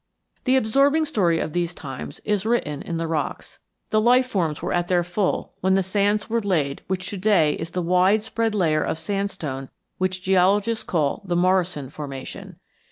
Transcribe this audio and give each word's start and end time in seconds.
The 0.45 0.55
absorbing 0.55 1.05
story 1.05 1.37
of 1.37 1.53
these 1.53 1.75
times 1.75 2.19
is 2.25 2.43
written 2.43 2.81
in 2.81 2.97
the 2.97 3.07
rocks. 3.07 3.59
The 3.91 4.01
life 4.01 4.25
forms 4.25 4.59
were 4.59 4.73
at 4.73 4.87
their 4.87 5.03
full 5.03 5.53
when 5.61 5.75
the 5.75 5.83
sands 5.83 6.27
were 6.27 6.41
laid 6.41 6.81
which 6.87 7.07
to 7.11 7.17
day 7.17 7.53
is 7.53 7.69
the 7.69 7.83
wide 7.83 8.23
spread 8.23 8.55
layer 8.55 8.81
of 8.81 8.97
sandstone 8.97 9.69
which 9.99 10.23
geologists 10.23 10.83
call 10.83 11.21
the 11.25 11.35
Morrison 11.35 11.91
formation. 11.91 12.55